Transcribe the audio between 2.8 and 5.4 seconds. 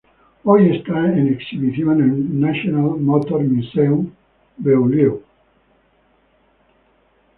Motor Museum, Beaulieu.